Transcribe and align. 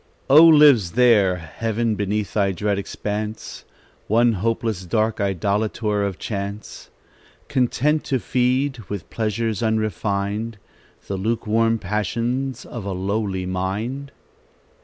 Oh! 0.31 0.47
lives 0.47 0.93
there, 0.93 1.35
Heaven, 1.37 1.93
beneath 1.93 2.33
thy 2.33 2.53
dread 2.53 2.79
expanse, 2.79 3.65
One 4.07 4.33
hopeless, 4.33 4.83
dark 4.87 5.21
idolator 5.21 6.03
of 6.03 6.17
chance, 6.17 6.89
Content 7.47 8.03
to 8.05 8.17
feed, 8.19 8.79
with 8.89 9.11
pleasures 9.11 9.61
unrefined 9.61 10.57
The 11.05 11.17
lukewarm 11.17 11.77
passions 11.77 12.65
of 12.65 12.83
a 12.83 12.93
lowly 12.93 13.45
mind? 13.45 14.11